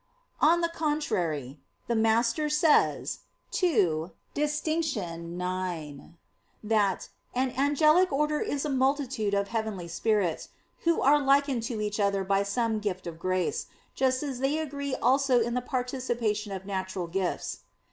[0.39, 3.19] On the contrary, The Master says
[3.61, 4.83] (ii, D.
[4.95, 6.17] 9)
[6.63, 10.49] that "an angelic order is a multitude of heavenly spirits,
[10.85, 14.95] who are likened to each other by some gift of grace, just as they agree
[14.95, 17.59] also in the participation of natural gifts."